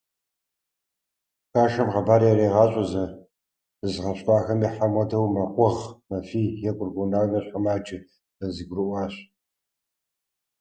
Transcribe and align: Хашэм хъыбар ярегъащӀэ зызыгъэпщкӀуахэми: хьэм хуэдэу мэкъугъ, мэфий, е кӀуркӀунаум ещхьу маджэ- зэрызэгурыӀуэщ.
Хашэм 1.51 1.87
хъыбар 1.93 2.21
ярегъащӀэ 2.31 2.83
зызыгъэпщкӀуахэми: 3.07 4.67
хьэм 4.75 4.91
хуэдэу 4.95 5.25
мэкъугъ, 5.33 5.81
мэфий, 6.09 6.49
е 6.69 6.71
кӀуркӀунаум 6.77 7.31
ещхьу 7.37 7.63
маджэ- 7.65 7.97
зэрызэгурыӀуэщ. 8.37 9.15